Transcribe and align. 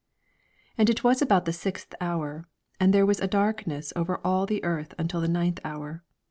44 0.77 0.81
And 0.81 0.89
it 0.89 1.03
was 1.03 1.21
about 1.21 1.45
the 1.45 1.53
sixth 1.53 1.93
hour, 2.01 2.47
and 2.79 2.91
there 2.91 3.05
was 3.05 3.19
a 3.19 3.27
darkness 3.27 3.93
over 3.95 4.19
all 4.25 4.47
the 4.47 4.63
earth 4.63 4.95
until 4.97 5.21
the 5.21 5.27
ninth 5.27 5.59
hour. 5.63 6.03